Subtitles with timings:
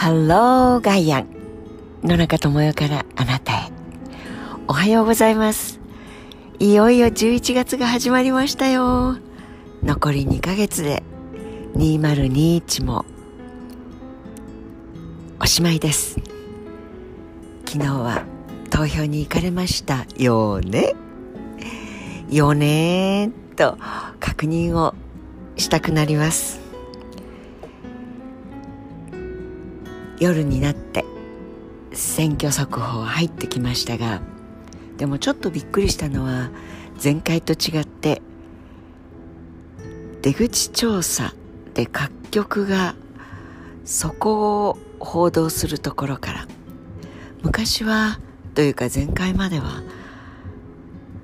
[0.00, 1.26] ハローガイアン
[2.02, 3.70] 野中智代からあなたへ。
[4.66, 5.78] おはようございます。
[6.58, 9.18] いよいよ11月が始まりましたよ。
[9.82, 11.02] 残り2ヶ月で
[11.74, 13.04] 2021も
[15.38, 16.16] おしまいです。
[17.66, 18.24] 昨日は
[18.70, 20.94] 投票に行かれましたよね。
[22.30, 23.76] よねと
[24.18, 24.94] 確認を
[25.58, 26.59] したくなります。
[30.20, 31.04] 夜になって
[31.92, 34.20] 選挙速報入ってきましたが
[34.98, 36.50] でもちょっとびっくりしたのは
[37.02, 38.20] 前回と違って
[40.20, 41.34] 出口調査
[41.72, 42.94] で各局が
[43.86, 46.46] そこを報道するところから
[47.42, 48.20] 昔は
[48.54, 49.82] というか前回までは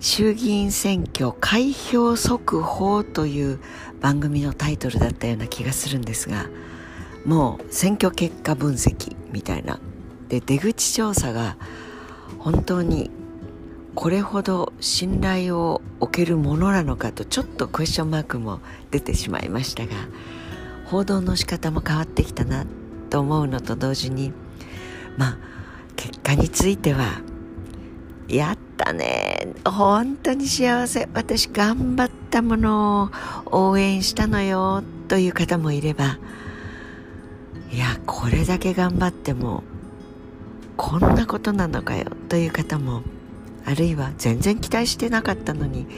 [0.00, 3.58] 衆議院選挙開票速報という
[4.00, 6.46] 番組のタイトルだったような気がするんですが
[7.24, 9.80] もう選挙結果分析みたいな。
[10.28, 11.56] で出口調査が
[12.38, 13.10] 本当に
[13.94, 19.92] これほど信頼を置けるものなのかとちょっとクエスチョンマークも出てしまいましたが
[20.86, 22.66] 報道の仕方も変わってきたな
[23.10, 24.32] と思うのと同時に
[25.16, 25.38] まあ
[25.94, 27.22] 結果については
[28.28, 33.10] やったね本当に幸せ私頑張ったもの
[33.52, 36.18] を応援したのよという方もいれば
[37.74, 39.64] いやこれだけ頑張っても
[40.76, 43.02] こんなことなのかよという方も
[43.66, 45.88] あるいは全然期待してなかったのに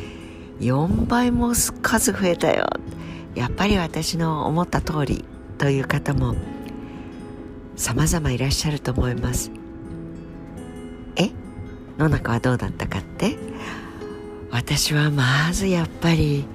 [0.60, 2.66] 4倍も数増えたよ
[3.34, 5.26] やっぱり私の思った通り
[5.58, 6.34] という方も
[7.76, 9.50] 様々いらっしゃると思います。
[11.16, 11.30] え？
[11.98, 13.36] 野中はどうだったかって？
[14.50, 16.46] 私はまずやっぱり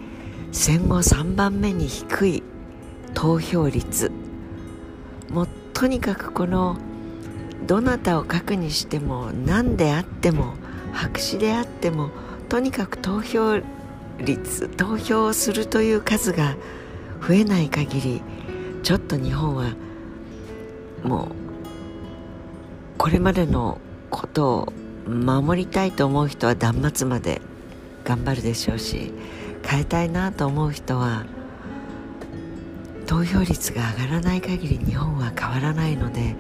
[0.51, 2.43] 戦後3番目に低い
[3.13, 4.11] 投票率
[5.33, 6.77] もうとにかくこの
[7.65, 10.53] どなたを書くにしても何であっても
[10.93, 12.09] 白紙であっても
[12.49, 13.61] とにかく投票
[14.19, 16.55] 率投票するという数が
[17.25, 18.21] 増えない限り
[18.83, 19.73] ちょっと日本は
[21.03, 21.27] もう
[22.97, 24.73] これまでのことを
[25.09, 27.41] 守りたいと思う人は断末まで
[28.03, 29.11] 頑張るでしょうし
[29.65, 31.25] 変えたいなと思う人は
[33.11, 36.33] 投票率が上がらない限り日本は変わらないので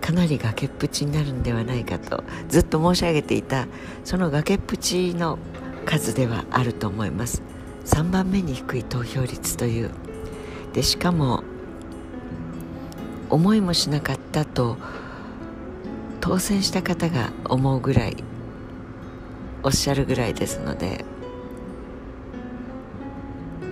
[0.00, 3.68] かなり崖っぷちになるんではないかとずっと申し上げていた
[4.02, 5.38] その崖っぷちの
[5.84, 7.42] 数ではあると思います。
[7.84, 9.90] 3番目に低い投票率という。
[10.72, 11.44] でしかも
[13.28, 14.78] 思いもしなかったと
[16.22, 18.16] 当選した方が思うぐらい
[19.62, 21.04] おっしゃるぐらいですので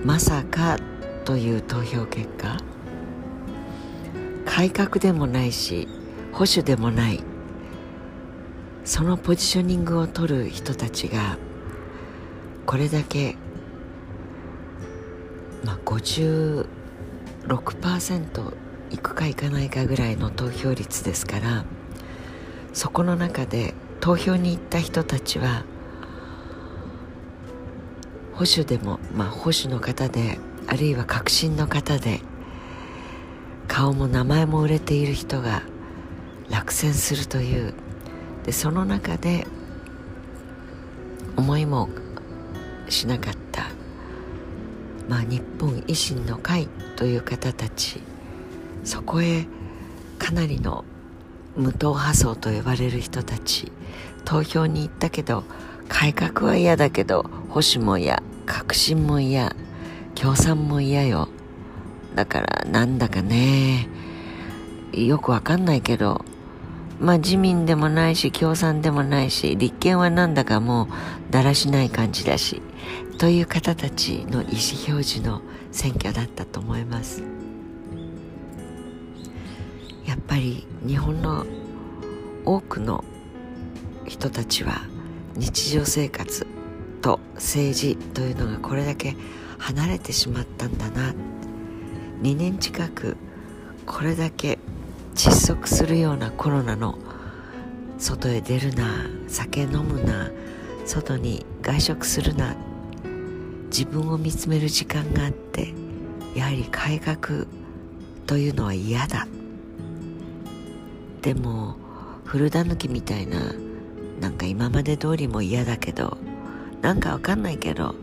[0.05, 0.77] まさか
[1.29, 2.57] という投票結果？
[4.47, 5.87] 改革でもないし
[6.33, 7.23] 保守でもない。
[8.87, 11.37] そのポジショニングを取る人たちが
[12.65, 13.37] これだけ、
[15.63, 18.55] まあ、56%
[18.89, 21.67] いくかいかないかぐらいの投票率ですから
[22.73, 25.67] そこの中で投票に行った人たちは
[28.33, 30.39] 保守でも、まあ、保守の方で
[30.69, 32.21] あるいは革新の方で
[33.67, 35.63] 顔も名前も売れている人が
[36.49, 37.75] 落選するという。
[38.49, 39.47] でその中で
[41.37, 41.91] 思いも
[42.89, 43.65] しなかった、
[45.07, 48.01] まあ、日本維新の会という方たち
[48.85, 49.47] そこへ
[50.19, 50.87] かなりの
[51.57, 53.71] 無党派層と呼ばれる人たち
[54.25, 55.45] 投票に行ったけど
[55.91, 59.55] 改革は嫌だけど保守も嫌革新も嫌
[60.21, 61.29] 共産も嫌よ。
[62.17, 63.89] だからなんだかね。
[64.93, 66.25] よくわかんないけど。
[66.99, 70.89] まあ自民でもないし共産でもないし立憲はなんだかも
[71.31, 72.61] うだらしない感じだし。
[73.19, 74.45] という方たちの意思
[74.89, 77.23] 表示の選挙だったと思います。
[80.05, 81.47] やっぱり日本の
[82.45, 83.05] 多くの
[84.07, 84.83] 人たちは
[85.37, 86.45] 日常生活
[87.03, 89.17] と政治というのがこれだけ
[89.59, 91.15] 離れてしまったんだな。
[92.23, 93.17] 2年近く
[93.87, 94.59] これだけ
[95.15, 96.99] 窒息するようなコロナの
[97.99, 100.31] 外へ出るな酒飲むな
[100.85, 102.57] 外に外食するな。
[103.71, 105.75] 自分を見つめる時間があって
[106.35, 107.47] やはり改革
[108.27, 109.27] というのは嫌だ。
[111.23, 111.77] でも
[112.25, 113.53] 古田抜きみたいな
[114.21, 116.17] なんか今まで通りも嫌だけど
[116.81, 117.95] なんかわかんないけど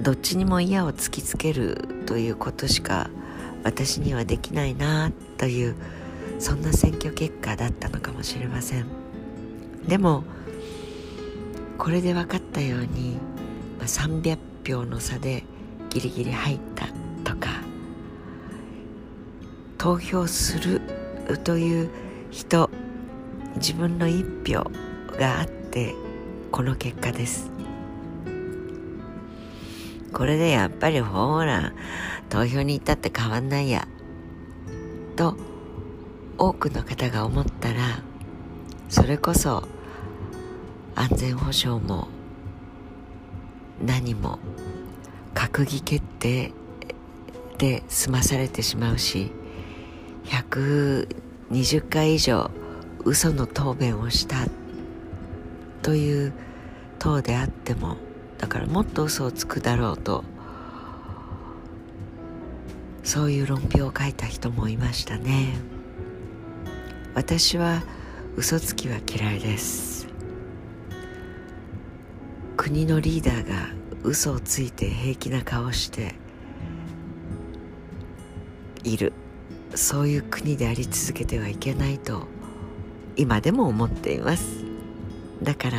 [0.00, 1.76] どっちにも嫌を突きつける
[2.06, 3.10] ということしか
[3.64, 5.76] 私にはできないなという
[6.38, 8.86] そんな選挙結果だったのかもしれません。
[9.86, 10.24] でも
[11.76, 13.16] これで分かったように、
[13.78, 15.44] まあ、300票の差で
[15.90, 16.86] ギリギリ入った
[17.24, 17.50] とか
[19.76, 20.80] 投票する
[21.44, 21.90] という
[22.30, 22.70] 人
[23.56, 24.70] 自分の一票
[25.18, 25.94] があって
[26.50, 27.59] この結果です。
[30.20, 31.72] これでやっぱりほら
[32.28, 33.88] 投票に行ったって変わんないや
[35.16, 35.34] と
[36.36, 38.02] 多くの方が思ったら
[38.90, 39.66] それこそ
[40.94, 42.08] 安全保障も
[43.82, 44.38] 何も
[45.34, 46.52] 閣議決定
[47.56, 49.32] で済まされてしまうし
[50.26, 52.50] 120回以上
[53.06, 54.36] 嘘の答弁をした
[55.80, 56.34] という
[56.98, 57.96] 党であっても
[58.40, 60.24] だからもっと嘘をつくだろうと
[63.04, 65.54] そういう論評を書いた人もいましたね。
[67.14, 67.82] 私は
[68.36, 70.06] 嘘つきは嫌いです。
[72.56, 76.14] 国のリーダーが嘘をついて平気な顔して
[78.84, 79.12] いる。
[79.74, 82.26] そういう国であり続けてはいけないと
[83.16, 84.64] 今でも思っています。
[85.42, 85.78] だから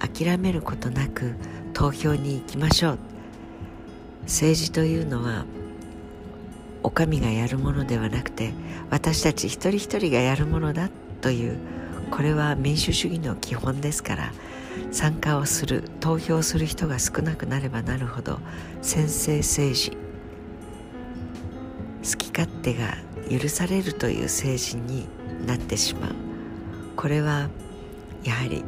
[0.00, 1.34] 諦めることなく
[1.78, 2.98] 投票に行きましょう。
[4.22, 5.44] 政治というのは
[6.82, 8.52] お上がやるものではなくて
[8.90, 10.90] 私たち一人一人がやるものだ
[11.20, 11.56] という
[12.10, 14.32] これは民主主義の基本ですから
[14.90, 18.40] 参加をする投票する人が少なくなればなるほど
[18.82, 19.96] 先制政治好
[22.18, 22.96] き勝手が
[23.30, 25.06] 許されるという政治に
[25.46, 26.14] なってしまう。
[26.96, 27.48] これは
[28.24, 28.64] やはり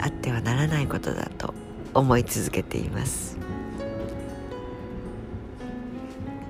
[0.00, 1.54] あってはならないことだと
[1.96, 3.38] 思い続けています。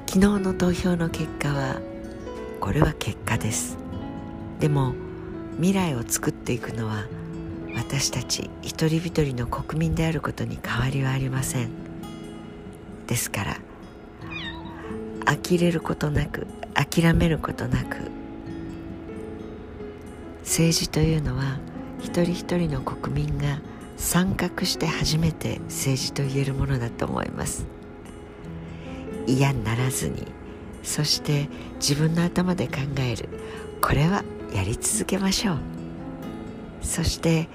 [0.06, 1.80] 昨日の投票の結果は
[2.60, 3.78] これは結果です。
[4.58, 4.94] でも
[5.56, 7.04] 未来を作っていくのは
[7.76, 11.70] 私たち一人一人の国民であることに変わりはありません。
[13.06, 13.56] ですから
[15.26, 17.98] 呆れることなく諦めることなく
[20.40, 21.58] 政治というのは
[22.00, 23.60] 一人一人の国民が
[23.96, 27.66] 参画して初めて政治と言えるものだと思います。
[29.26, 30.26] 嫌にならずに
[30.82, 33.28] そして自分の頭で考える。
[33.80, 34.22] これは
[34.54, 35.58] やり続けましょう。
[36.82, 37.48] そして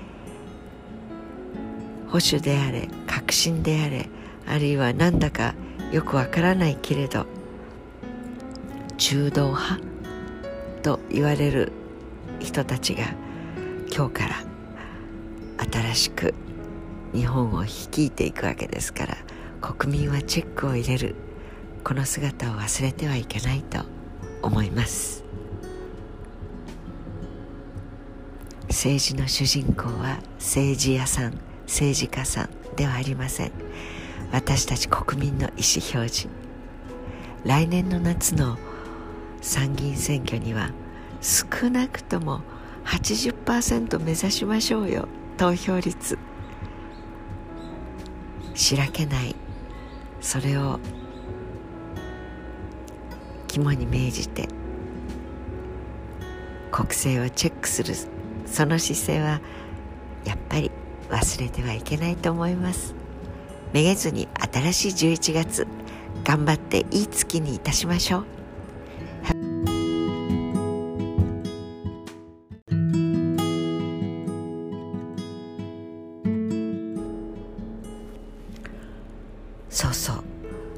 [2.07, 4.09] 保守であれ革新であれ
[4.45, 5.55] あるいはなんだか
[5.91, 7.25] よくわからないけれど
[8.97, 9.79] 中道派
[10.83, 11.71] と言われる
[12.39, 13.05] 人たちが
[13.95, 14.50] 今日から
[15.71, 16.33] 新しく
[17.13, 19.17] 日本を率いていくわけですから
[19.61, 21.15] 国民はチェックを入れる。
[21.83, 23.79] この姿を忘れてはいけないと
[24.41, 25.23] 思います。
[28.67, 31.33] 政治の主人公は政治家さん
[31.65, 33.51] 政治家さんではありません。
[34.31, 35.51] 私たち国民の意思
[35.93, 36.27] 表示。
[37.43, 38.57] 来年の夏の
[39.41, 40.71] 参議院選挙には
[41.21, 42.41] 少なくとも
[42.85, 45.07] 80%目指しましょうよ。
[45.41, 46.19] 投票率。
[48.53, 49.35] しらけない。
[50.19, 50.79] それを
[53.47, 54.47] 肝に銘じて
[56.71, 57.95] 国政をチェックする。
[58.45, 59.41] その姿勢は
[60.25, 60.69] やっぱり
[61.09, 62.93] 忘れてはいけないと思います。
[63.73, 65.67] めげずに新しい11月
[66.23, 68.40] 頑張っていい月にいたしましょう。
[79.71, 80.23] そうそう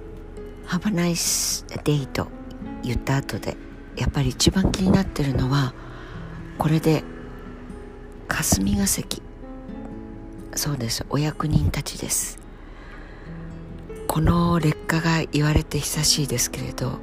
[0.69, 2.27] 「Have a nice day」と
[2.83, 3.57] 言った後で
[3.97, 5.73] やっぱり一番気になってるのは
[6.57, 7.03] これで
[8.27, 9.21] 霞が関。
[10.55, 11.03] そうです。
[11.09, 12.39] お役人たちです。
[14.07, 16.99] この劣化が言われて久しいですけれど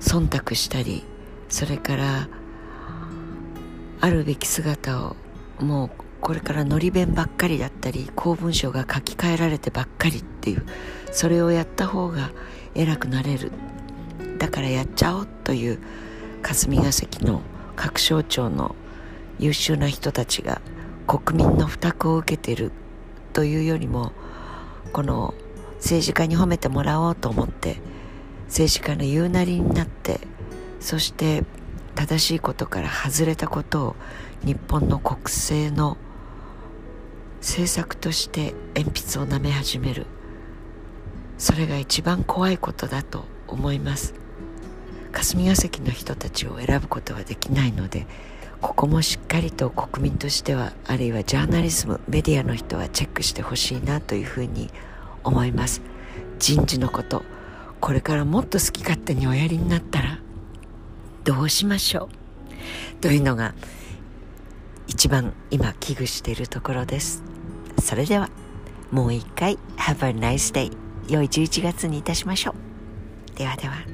[0.00, 1.04] 忖度したり
[1.50, 2.28] それから
[4.00, 5.16] あるべき姿を
[5.60, 5.90] もう
[6.22, 10.24] これからのり弁ばっかりだったり公文書が書き換えられてばっかり。
[10.44, 10.62] っていう
[11.10, 12.30] それをやった方が
[12.74, 13.50] 偉くなれる
[14.36, 15.78] だからやっちゃおうという
[16.42, 17.40] 霞が関の
[17.76, 18.76] 各省庁の
[19.38, 20.60] 優秀な人たちが
[21.06, 22.72] 国民の負託を受けている
[23.32, 24.12] というよりも
[24.92, 25.32] この
[25.76, 27.78] 政治家に褒めてもらおうと思って
[28.48, 30.20] 政治家の言うなりになって
[30.78, 31.42] そして
[31.94, 33.96] 正しいことから外れたことを
[34.44, 35.96] 日本の国政の
[37.40, 40.06] 政策として鉛筆を舐め始める。
[41.38, 44.14] それが一番怖いことだと思います。
[45.12, 48.06] 霞が関の人たちを選ぶことはできないので
[48.60, 54.70] ここもしっかりと国民としてはあるいはジャーナリズムメディアの人はチェックしてほしいなというふうに
[55.22, 55.82] 思います。
[56.38, 57.22] 人事のこと
[57.80, 60.18] これからもっと好き勝手におやりになったら
[61.22, 62.08] どうしましょ
[62.98, 63.00] う？
[63.00, 63.54] というのが
[64.88, 67.22] 一番今危惧しているところです。
[67.80, 68.30] それでは
[68.90, 70.72] もう一回 Have a nice day
[71.08, 73.38] 良い11月にいたしましょう。
[73.38, 73.93] ではでは。